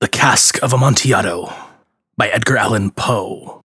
[0.00, 1.52] The Cask of Amontillado
[2.16, 3.62] by Edgar Allan Poe.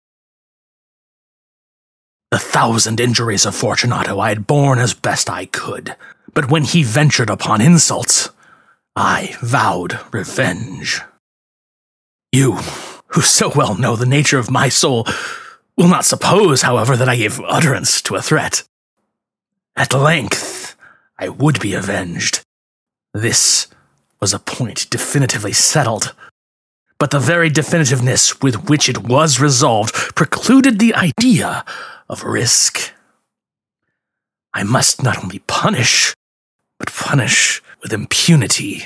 [2.30, 5.94] The thousand injuries of Fortunato I had borne as best I could,
[6.32, 8.30] but when he ventured upon insults,
[8.96, 11.02] I vowed revenge.
[12.32, 12.52] You,
[13.08, 15.06] who so well know the nature of my soul,
[15.76, 18.62] will not suppose, however, that I gave utterance to a threat.
[19.76, 20.76] At length,
[21.18, 22.40] I would be avenged.
[23.12, 23.66] This
[24.22, 26.14] was a point definitively settled.
[26.98, 31.64] But the very definitiveness with which it was resolved precluded the idea
[32.08, 32.92] of risk.
[34.54, 36.14] I must not only punish,
[36.78, 38.84] but punish with impunity.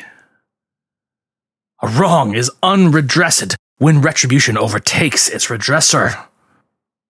[1.82, 6.26] A wrong is unredressed when retribution overtakes its redresser.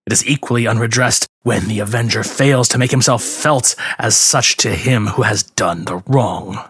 [0.04, 4.70] It is equally unredressed when the avenger fails to make himself felt as such to
[4.74, 6.68] him who has done the wrong.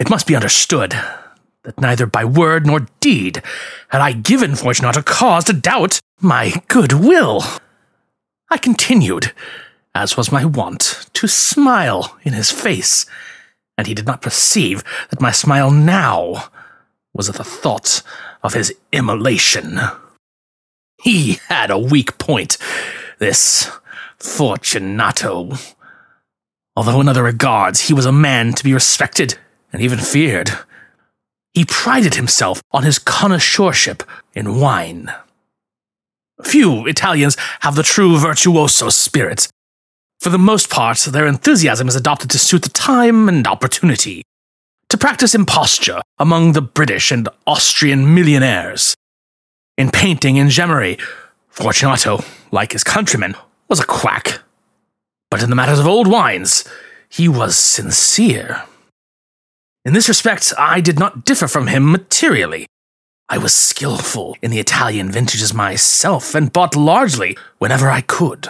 [0.00, 0.92] It must be understood
[1.62, 3.42] that neither by word nor deed
[3.88, 7.44] had I given Fortunato cause to doubt my good will.
[8.48, 9.32] I continued,
[9.94, 13.04] as was my wont, to smile in his face,
[13.76, 16.44] and he did not perceive that my smile now
[17.12, 18.02] was at the thought
[18.42, 19.80] of his immolation.
[21.02, 22.56] He had a weak point,
[23.18, 23.70] this
[24.16, 25.52] Fortunato.
[26.74, 29.36] Although in other regards he was a man to be respected
[29.72, 30.50] and even feared.
[31.54, 34.02] He prided himself on his connoisseurship
[34.34, 35.12] in wine.
[36.42, 39.48] Few Italians have the true virtuoso spirit.
[40.20, 44.22] For the most part, their enthusiasm is adopted to suit the time and opportunity,
[44.88, 48.94] to practice imposture among the British and Austrian millionaires.
[49.76, 51.00] In painting and gemmery,
[51.48, 53.34] Fortunato, like his countrymen,
[53.68, 54.40] was a quack.
[55.30, 56.64] But in the matters of old wines,
[57.08, 58.62] he was sincere.
[59.82, 62.66] In this respect, I did not differ from him materially.
[63.30, 68.48] I was skillful in the Italian vintages myself and bought largely whenever I could.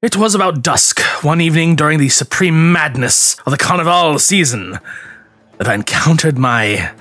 [0.00, 4.78] It was about dusk one evening during the supreme madness of the Carnival season
[5.58, 6.92] that I encountered my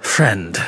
[0.00, 0.58] friend.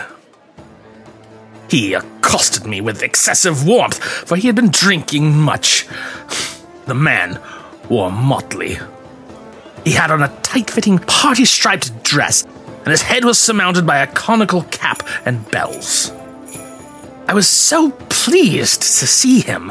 [1.71, 5.87] He accosted me with excessive warmth, for he had been drinking much.
[6.85, 7.41] The man
[7.89, 8.79] wore motley,
[9.89, 14.01] he had on a tight fitting, party striped dress, and his head was surmounted by
[14.01, 16.13] a conical cap and bells.
[17.27, 19.69] I was so pleased to see him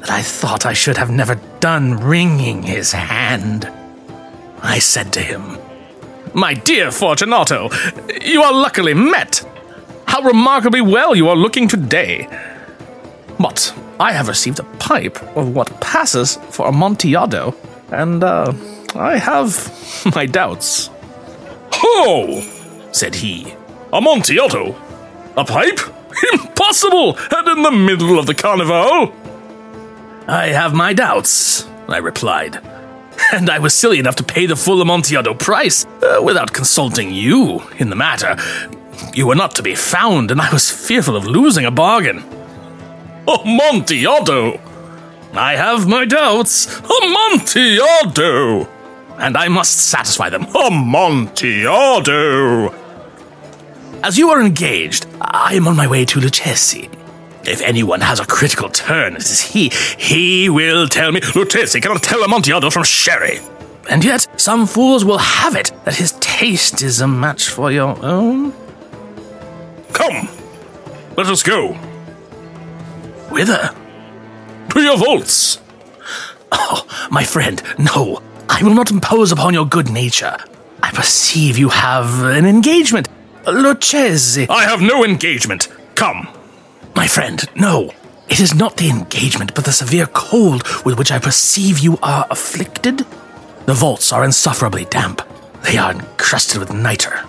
[0.00, 3.70] that I thought I should have never done wringing his hand.
[4.62, 5.58] I said to him,
[6.32, 7.68] My dear Fortunato,
[8.22, 9.46] you are luckily met.
[10.06, 12.26] How remarkably well you are looking today.
[13.38, 17.54] But I have received a pipe of what passes for Amontillado,
[17.90, 18.54] and, uh,
[18.94, 20.90] I have my doubts.
[21.72, 22.40] Ho!
[22.92, 23.54] said he.
[23.92, 24.74] Amontillado?
[25.36, 25.80] A pipe?
[26.32, 27.16] Impossible!
[27.30, 29.14] And in the middle of the carnival?
[30.26, 32.60] I have my doubts, I replied.
[33.32, 37.62] And I was silly enough to pay the full Amontillado price uh, without consulting you
[37.78, 38.36] in the matter.
[39.14, 42.24] You were not to be found, and I was fearful of losing a bargain.
[43.26, 44.60] Amontillado!
[45.34, 46.80] I have my doubts.
[46.80, 48.68] Amontillado!
[49.18, 50.46] And I must satisfy them.
[50.54, 52.74] Oh, Amontillado!
[54.02, 56.88] As you are engaged, I am on my way to Lucchesi.
[57.44, 59.70] If anyone has a critical turn, it is he.
[59.98, 63.40] He will tell me Lucchesi cannot tell Amontillado from sherry.
[63.90, 67.98] And yet, some fools will have it that his taste is a match for your
[68.04, 68.52] own.
[69.92, 70.28] Come,
[71.16, 71.72] let us go.
[73.30, 73.74] Whither?
[74.70, 75.60] To your vaults.
[76.52, 78.22] Oh, my friend, no.
[78.48, 80.36] I will not impose upon your good nature.
[80.82, 83.08] I perceive you have an engagement.
[83.44, 84.46] Lucchesi.
[84.48, 85.68] I have no engagement.
[85.94, 86.28] Come.
[86.94, 87.92] My friend, no.
[88.28, 92.26] It is not the engagement, but the severe cold with which I perceive you are
[92.30, 92.98] afflicted.
[93.66, 95.22] The vaults are insufferably damp.
[95.64, 97.24] They are encrusted with nitre.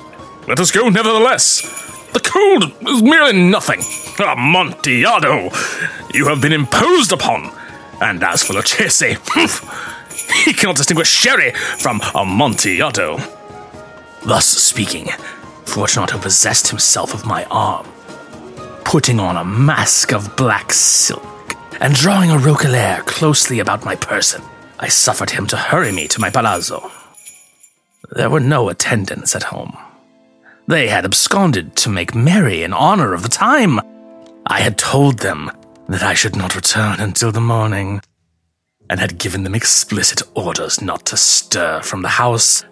[0.47, 1.61] Let us go nevertheless.
[2.14, 3.82] The cold is merely nothing.
[4.20, 5.49] Amontillado,
[6.14, 7.52] you have been imposed upon.
[8.02, 9.16] And as for Lucchesi,
[10.46, 13.17] he cannot distinguish sherry from Amontillado.
[14.23, 15.08] Thus speaking,
[15.66, 17.87] Fortunato possessed himself of my arm,
[18.84, 24.41] putting on a mask of black silk and drawing a roquelaire closely about my person.
[24.79, 26.91] I suffered him to hurry me to my palazzo.
[28.11, 29.78] There were no attendants at home.
[30.67, 33.79] They had absconded to make merry in honor of the time.
[34.46, 35.52] I had told them
[35.87, 38.02] that I should not return until the morning
[38.90, 42.66] and had given them explicit orders not to stir from the house.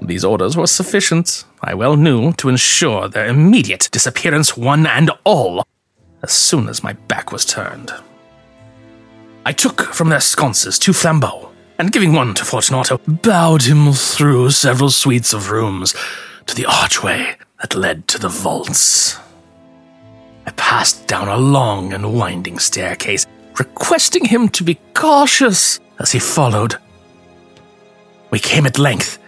[0.00, 1.44] These orders were sufficient.
[1.62, 5.64] I well knew to ensure their immediate disappearance, one and all,
[6.22, 7.92] as soon as my back was turned.
[9.44, 14.50] I took from their sconces two flambeaux, and giving one to Fortunato, bowed him through
[14.50, 15.94] several suites of rooms
[16.46, 19.18] to the archway that led to the vaults.
[20.46, 23.26] I passed down a long and winding staircase,
[23.58, 26.76] requesting him to be cautious as he followed.
[28.30, 29.18] We came at length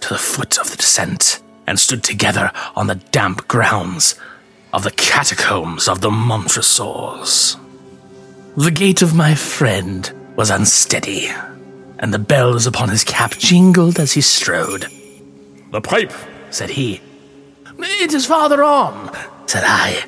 [0.00, 4.14] to the foot of the descent and stood together on the damp grounds
[4.72, 7.56] of the catacombs of the Montresors.
[8.56, 11.28] The gait of my friend was unsteady,
[11.98, 14.86] and the bells upon his cap jingled as he strode.
[15.70, 16.12] The pipe,
[16.50, 17.00] said he.
[17.78, 19.14] It is farther on,
[19.46, 20.02] said I.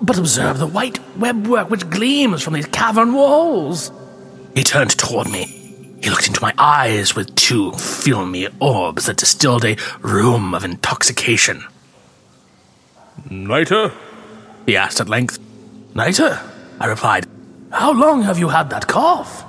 [0.00, 3.90] But observe the white webwork which gleams from these cavern walls.
[4.54, 5.44] He turned toward me.
[6.02, 11.64] He looked into my eyes with two filmy orbs that distilled a rheum of intoxication.
[13.28, 13.92] Nitre?
[14.66, 15.38] He asked at length.
[15.94, 16.38] Nitre?
[16.78, 17.26] I replied.
[17.72, 19.44] How long have you had that cough?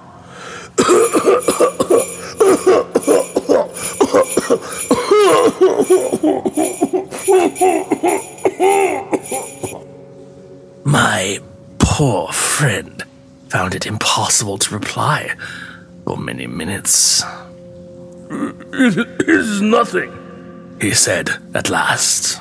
[10.87, 11.39] My
[11.79, 13.03] poor friend
[13.49, 15.35] found it impossible to reply
[16.05, 17.21] for many minutes.
[18.31, 22.39] It is nothing, he said at last.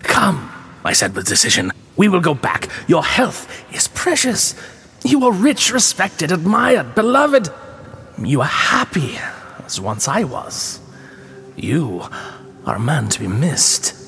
[0.00, 0.52] Come,
[0.84, 1.72] I said with decision.
[1.96, 2.68] We will go back.
[2.88, 4.54] Your health is precious.
[5.02, 7.48] You are rich, respected, admired, beloved.
[8.22, 9.18] You are happy,
[9.64, 10.78] as once I was.
[11.56, 12.02] You
[12.66, 14.01] are a man to be missed.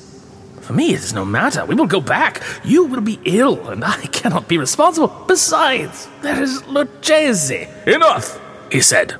[0.65, 1.63] For me, it is no matter.
[1.63, 2.41] We will go back.
[2.63, 5.09] You will be ill, and I cannot be responsible.
[5.27, 7.69] Besides, there is Lucchesi.
[7.85, 8.41] Enough,
[8.71, 9.15] he said.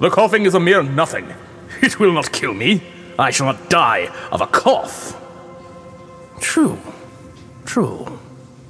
[0.00, 1.32] The coughing is a mere nothing.
[1.82, 2.82] It will not kill me.
[3.16, 5.14] I shall not die of a cough.
[6.40, 6.78] True,
[7.64, 8.18] true,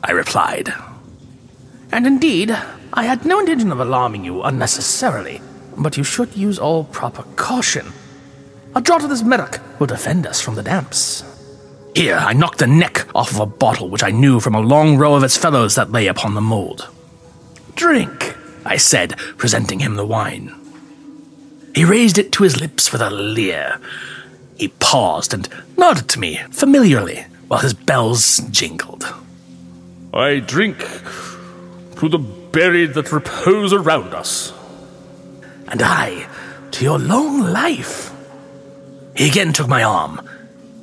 [0.04, 0.72] I replied.
[1.92, 2.50] And indeed,
[2.92, 5.40] I had no intention of alarming you unnecessarily,
[5.78, 7.92] but you should use all proper caution.
[8.74, 11.24] A draught of this medoc will defend us from the damps.
[11.94, 14.96] Here, I knocked the neck off of a bottle which I knew from a long
[14.96, 16.88] row of its fellows that lay upon the mold.
[17.74, 20.54] Drink, I said, presenting him the wine.
[21.74, 23.80] He raised it to his lips with a leer.
[24.56, 29.06] He paused and nodded to me familiarly while his bells jingled.
[30.12, 30.78] I drink
[31.98, 34.52] to the buried that repose around us.
[35.68, 36.28] And I
[36.72, 38.12] to your long life.
[39.16, 40.20] He again took my arm,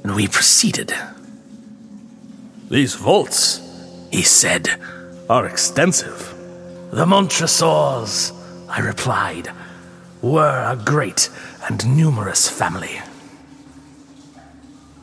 [0.05, 0.93] and we proceeded.
[2.69, 3.59] These vaults,
[4.11, 4.69] he said,
[5.27, 6.31] are extensive.
[6.91, 8.31] The Montresors,
[8.69, 9.49] I replied,
[10.21, 11.31] were a great
[11.67, 13.01] and numerous family.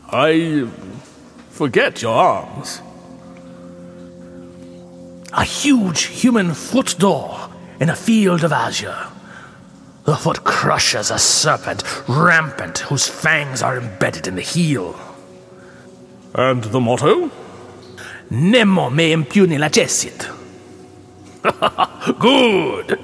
[0.09, 0.69] I
[1.51, 2.81] forget your arms.
[5.33, 7.51] A huge human foot d'or
[7.81, 9.09] in a field of azure.
[10.05, 14.99] The foot crushes a serpent rampant whose fangs are embedded in the heel.
[16.35, 17.31] And the motto?
[18.31, 20.29] Nemo me impune lacessit.
[22.19, 23.01] Good,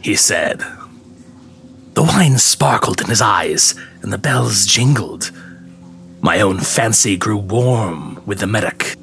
[0.00, 0.64] he said.
[1.94, 5.30] The wine sparkled in his eyes, and the bells jingled.
[6.20, 8.96] My own fancy grew warm with the medoc.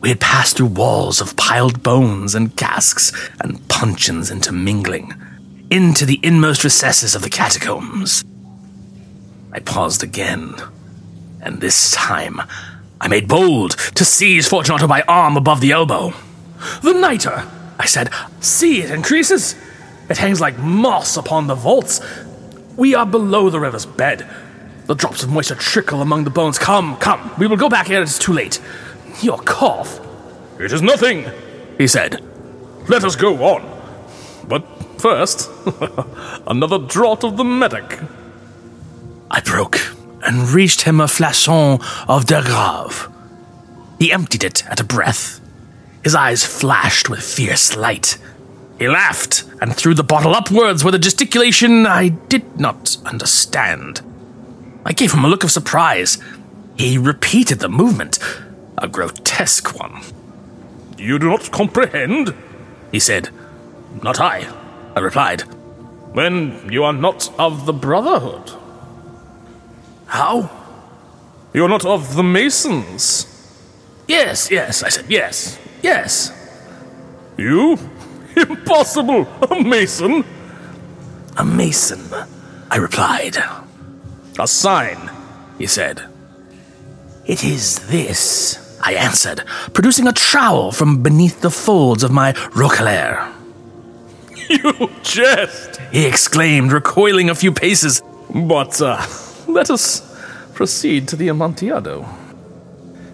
[0.00, 5.14] We had passed through walls of piled bones and casks and puncheons intermingling,
[5.70, 8.24] into the inmost recesses of the catacombs.
[9.52, 10.54] I paused again,
[11.40, 12.40] and this time
[13.00, 16.12] I made bold to seize Fortunato by arm above the elbow.
[16.82, 17.46] The nitre,
[17.78, 18.10] I said.
[18.40, 19.54] See, it increases.
[20.08, 22.00] It hangs like moss upon the vaults.
[22.76, 24.28] We are below the river's bed.
[24.86, 26.58] The drops of moisture trickle among the bones.
[26.58, 28.60] Come, come, we will go back ere it is too late.
[29.20, 30.00] Your cough.
[30.60, 31.26] It is nothing,
[31.76, 32.22] he said.
[32.88, 33.75] Let us go on.
[35.06, 35.48] First,
[36.48, 38.02] another draught of the medoc.
[39.30, 39.78] I broke
[40.24, 43.08] and reached him a flasson of de Grave.
[44.00, 45.40] He emptied it at a breath.
[46.02, 48.18] His eyes flashed with fierce light.
[48.80, 54.00] He laughed and threw the bottle upwards with a gesticulation I did not understand.
[54.84, 56.18] I gave him a look of surprise.
[56.76, 58.18] He repeated the movement,
[58.76, 60.02] a grotesque one.
[60.98, 62.34] You do not comprehend?
[62.90, 63.28] He said.
[64.02, 64.48] Not I,
[64.96, 65.44] I replied.
[66.14, 68.50] Then you are not of the Brotherhood.
[70.06, 70.50] How?
[71.52, 73.26] You are not of the Masons.
[74.08, 76.32] Yes, yes, I said, yes, yes.
[77.36, 77.78] You?
[78.36, 79.28] Impossible!
[79.50, 80.24] A Mason?
[81.36, 82.00] A Mason,
[82.70, 83.36] I replied.
[84.38, 85.10] A sign,
[85.58, 86.02] he said.
[87.26, 93.35] It is this, I answered, producing a trowel from beneath the folds of my roquelaire.
[94.62, 98.02] You jest, He exclaimed, recoiling a few paces.
[98.32, 99.04] but uh,
[99.48, 100.02] let us
[100.54, 102.06] proceed to the Amontillado.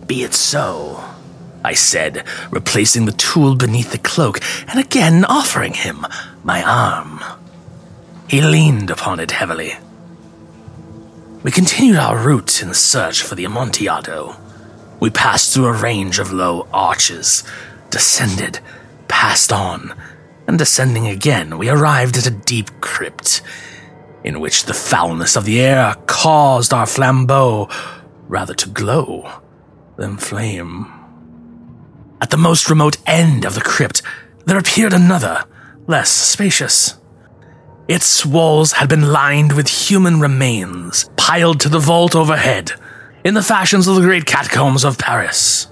[0.06, 1.02] Be it so,
[1.64, 6.04] I said, replacing the tool beneath the cloak and again offering him
[6.44, 7.20] my arm.
[8.28, 9.74] He leaned upon it heavily.
[11.42, 14.36] We continued our route in search for the Amontillado.
[15.00, 17.42] We passed through a range of low arches,
[17.90, 18.60] descended,
[19.08, 19.94] passed on,
[20.46, 23.42] and descending again, we arrived at a deep crypt
[24.24, 27.68] in which the foulness of the air caused our flambeau
[28.28, 29.30] rather to glow
[29.96, 30.86] than flame.
[32.20, 34.02] At the most remote end of the crypt,
[34.46, 35.44] there appeared another,
[35.86, 36.98] less spacious.
[37.88, 42.72] Its walls had been lined with human remains, piled to the vault overhead,
[43.24, 45.66] in the fashions of the great catacombs of Paris.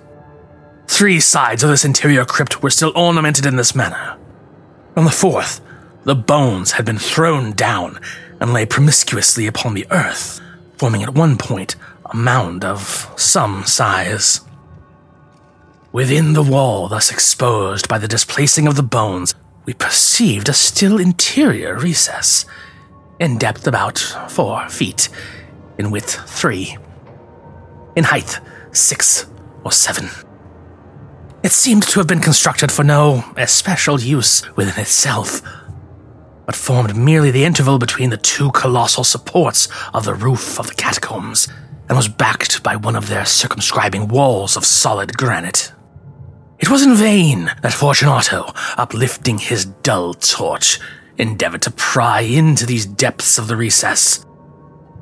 [0.88, 4.19] Three sides of this interior crypt were still ornamented in this manner.
[4.96, 5.60] On the fourth,
[6.04, 8.00] the bones had been thrown down
[8.40, 10.40] and lay promiscuously upon the earth,
[10.78, 14.40] forming at one point a mound of some size.
[15.92, 19.34] Within the wall, thus exposed by the displacing of the bones,
[19.66, 22.44] we perceived a still interior recess,
[23.20, 25.08] in depth about four feet,
[25.78, 26.76] in width three,
[27.94, 28.40] in height
[28.72, 29.26] six
[29.64, 30.08] or seven.
[31.42, 35.40] It seemed to have been constructed for no especial use within itself,
[36.44, 40.74] but formed merely the interval between the two colossal supports of the roof of the
[40.74, 41.48] catacombs,
[41.88, 45.72] and was backed by one of their circumscribing walls of solid granite.
[46.58, 50.78] It was in vain that Fortunato, uplifting his dull torch,
[51.16, 54.26] endeavored to pry into these depths of the recess.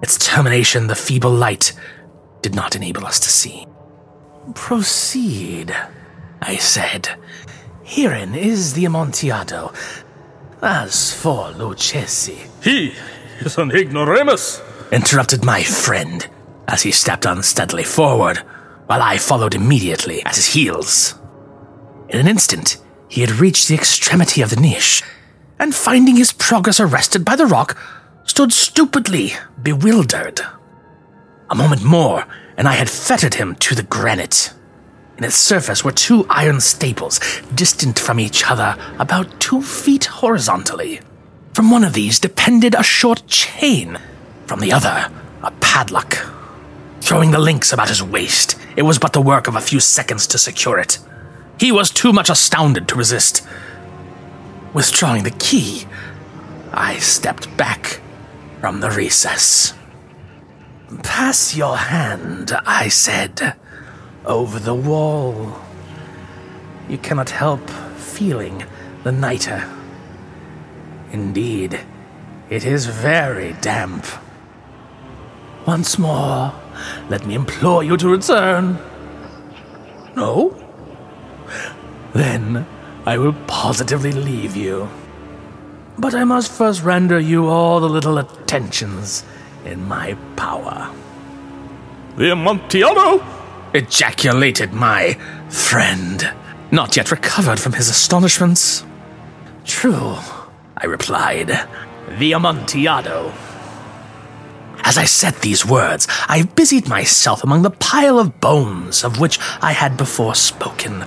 [0.03, 1.73] Its termination, the feeble light,
[2.43, 3.67] did not enable us to see.
[4.55, 5.75] Proceed,
[6.41, 7.09] I said.
[7.83, 9.73] Herein is the Amontillado.
[10.63, 12.93] As for Lucchesi, He
[13.41, 14.61] is an ignoramus.
[14.91, 16.29] interrupted my friend
[16.67, 18.39] as he stepped unsteadily forward,
[18.87, 21.15] while I followed immediately at his heels.
[22.09, 22.79] In an instant,
[23.09, 25.03] he had reached the extremity of the niche,
[25.59, 27.77] and finding his progress arrested by the rock,
[28.25, 30.41] stood stupidly bewildered.
[31.51, 32.27] A moment more,
[32.57, 34.53] and I had fettered him to the granite.
[35.19, 37.19] In its surface were two iron staples,
[37.53, 41.01] distant from each other about two feet horizontally.
[41.55, 43.99] From one of these depended a short chain,
[44.47, 45.11] from the other,
[45.43, 46.19] a padlock.
[47.01, 50.25] Throwing the links about his waist, it was but the work of a few seconds
[50.29, 51.01] to secure it.
[51.59, 53.45] He was too much astounded to resist.
[54.73, 55.87] Withdrawing the key,
[56.73, 58.01] I stepped back
[58.61, 59.75] from the recess.
[61.03, 63.57] Pass your hand, I said,
[64.29, 65.59] over the wall.
[66.89, 68.65] You cannot help feeling
[69.03, 69.69] the nitre.
[71.11, 71.81] Indeed,
[72.51, 74.07] it is very damp.
[75.67, 76.53] Once more,
[77.09, 78.79] let me implore you to return.
[80.15, 80.55] No?
[82.13, 82.67] Then
[83.07, 84.89] I will positively leave you.
[85.99, 89.25] But I must first render you all the little attentions
[89.65, 90.93] in my power.
[92.17, 93.38] The Amontillado?
[93.75, 95.15] Ejaculated my
[95.51, 96.33] friend,
[96.71, 98.85] not yet recovered from his astonishments.
[99.65, 100.17] True,
[100.77, 101.69] I replied.
[102.19, 103.33] The Amontillado.
[104.83, 109.39] As I said these words, I busied myself among the pile of bones of which
[109.61, 111.05] I had before spoken.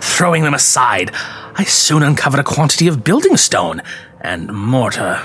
[0.00, 1.10] Throwing them aside,
[1.54, 3.82] I soon uncovered a quantity of building stone
[4.22, 5.20] and mortar.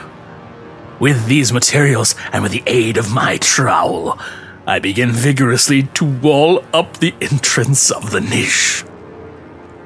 [0.99, 4.19] With these materials, and with the aid of my trowel,
[4.67, 8.83] I began vigorously to wall up the entrance of the niche.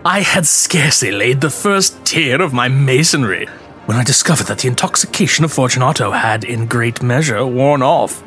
[0.04, 3.46] I had scarcely laid the first tier of my masonry
[3.86, 8.24] when I discovered that the intoxication of Fortunato had, in great measure, worn off.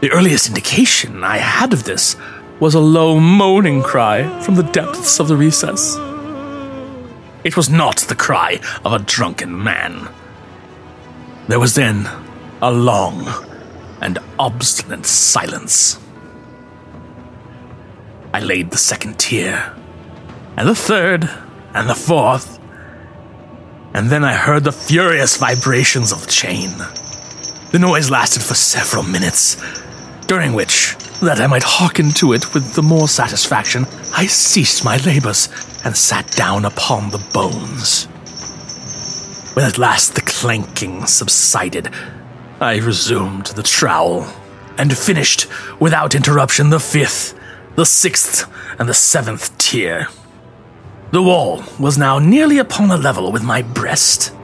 [0.00, 2.14] The earliest indication I had of this
[2.60, 5.96] was a low moaning cry from the depths of the recess.
[7.42, 10.08] It was not the cry of a drunken man.
[11.48, 12.08] There was then
[12.62, 13.24] a long
[14.38, 15.98] obstinate silence.
[18.32, 19.74] I laid the second tier,
[20.56, 21.28] and the third,
[21.74, 22.58] and the fourth,
[23.94, 26.70] and then I heard the furious vibrations of the chain.
[27.72, 29.56] The noise lasted for several minutes,
[30.26, 34.98] during which, that I might hearken to it with the more satisfaction, I ceased my
[34.98, 35.48] labors
[35.84, 38.04] and sat down upon the bones.
[39.54, 41.88] When at last the clanking subsided,
[42.60, 44.26] I resumed the trowel.
[44.78, 45.46] and finished
[45.80, 47.34] without interruption the fifth,
[47.76, 48.46] the sixth,
[48.78, 50.08] and the seventh tier.
[51.12, 54.34] The wall was now nearly upon a level with my breast.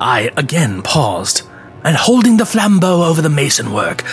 [0.00, 1.42] I again paused,
[1.84, 4.04] and holding the flambeau over the mason work,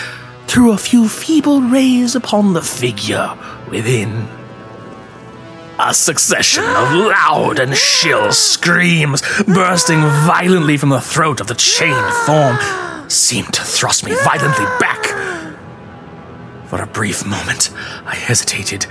[0.46, 3.36] threw a few feeble rays upon the figure
[3.70, 4.28] within.
[5.78, 12.12] A succession of loud and shrill screams bursting violently from the throat of the chained
[12.26, 12.58] form
[13.08, 15.04] seemed to thrust me violently back.
[16.66, 17.70] For a brief moment,
[18.04, 18.86] I hesitated.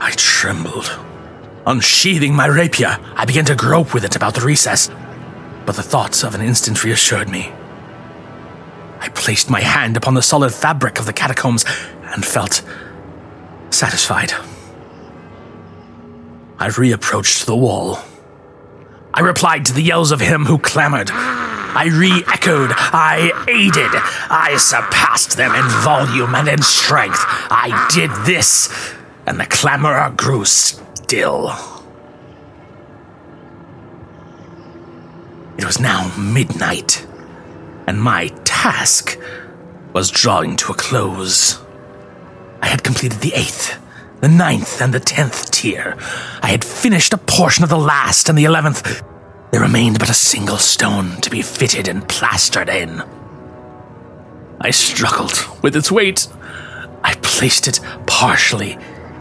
[0.00, 0.90] I trembled.
[1.66, 4.90] Unsheathing my rapier, I began to grope with it about the recess,
[5.64, 7.52] but the thoughts of an instant reassured me.
[9.00, 11.64] I placed my hand upon the solid fabric of the catacombs
[12.02, 12.62] and felt
[13.70, 14.32] satisfied.
[16.58, 17.98] I reapproached the wall.
[19.12, 21.10] I replied to the yells of him who clamored.
[21.74, 22.70] I re echoed.
[22.72, 23.90] I aided.
[24.30, 27.20] I surpassed them in volume and in strength.
[27.20, 28.94] I did this,
[29.26, 31.52] and the clamorer grew still.
[35.58, 37.06] It was now midnight,
[37.86, 39.18] and my task
[39.92, 41.60] was drawing to a close.
[42.60, 43.78] I had completed the eighth,
[44.20, 45.96] the ninth, and the tenth tier.
[46.42, 49.02] I had finished a portion of the last and the eleventh.
[49.54, 53.04] There remained but a single stone to be fitted and plastered in.
[54.60, 56.26] I struggled with its weight.
[57.04, 58.76] I placed it partially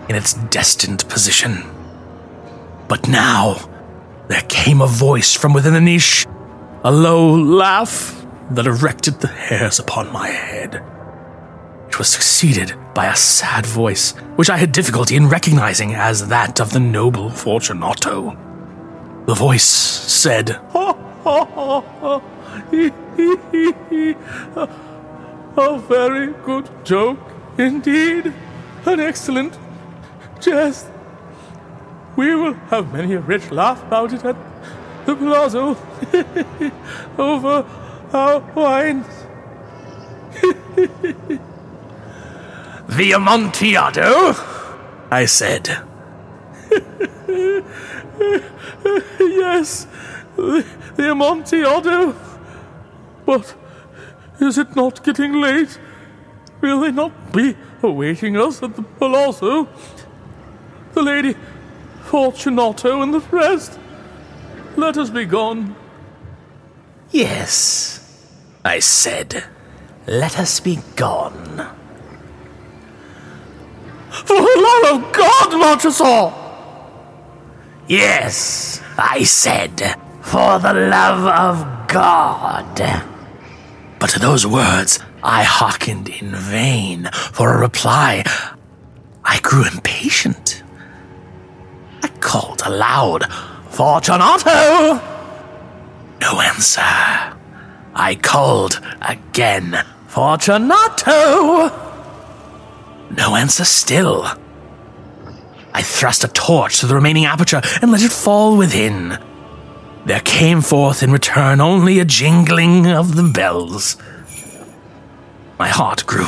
[0.09, 1.61] in its destined position.
[2.87, 3.69] But now,
[4.27, 6.25] there came a voice from within the niche,
[6.83, 10.83] a low laugh that erected the hairs upon my head.
[11.89, 16.59] It was succeeded by a sad voice, which I had difficulty in recognizing as that
[16.59, 18.35] of the noble Fortunato.
[19.25, 20.59] The voice said,
[25.55, 27.19] A very good joke
[27.57, 28.33] indeed.
[28.85, 29.57] An excellent
[30.41, 30.87] jest.
[32.17, 34.35] We will have many a rich laugh about it at
[35.05, 35.77] the palazzo
[37.17, 37.65] over
[38.11, 39.07] our wines.
[42.89, 44.35] the Amontillado?
[45.09, 45.77] I said.
[49.19, 49.87] yes,
[50.35, 50.65] the,
[50.95, 52.15] the Amontillado.
[53.25, 53.55] But
[54.39, 55.79] is it not getting late?
[56.61, 59.67] Will they not be awaiting us at the palazzo?
[60.93, 61.35] The lady
[62.03, 63.79] Fortunato and the rest.
[64.75, 65.75] Let us be gone.
[67.11, 68.27] Yes,
[68.63, 69.45] I said.
[70.07, 71.69] Let us be gone.
[74.09, 76.42] For the love of God, Montresor!
[77.87, 83.03] Yes, I said, for the love of God.
[83.99, 88.23] But to those words, I hearkened in vain for a reply.
[89.25, 90.63] I grew impatient.
[92.01, 93.31] I called aloud,
[93.69, 95.01] Fortunato!
[96.21, 96.81] No answer.
[96.81, 101.69] I called again, Fortunato!
[103.11, 104.25] No answer still.
[105.73, 109.17] I thrust a torch to the remaining aperture and let it fall within.
[110.05, 113.97] There came forth in return only a jingling of the bells.
[115.57, 116.27] My heart grew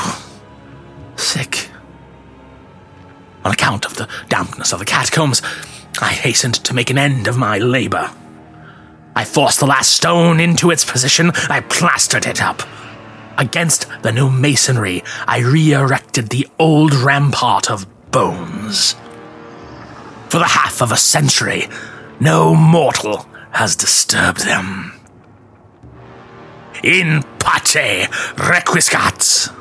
[1.17, 1.69] sick.
[3.43, 5.41] On account of the dampness of the catacombs,
[6.01, 8.09] I hastened to make an end of my labor.
[9.15, 11.31] I forced the last stone into its position.
[11.49, 12.63] I plastered it up.
[13.37, 18.95] Against the new masonry, I re erected the old rampart of bones.
[20.35, 21.69] For the half of a century,
[22.19, 24.91] no mortal has disturbed them.
[26.83, 29.55] In pace requiescat.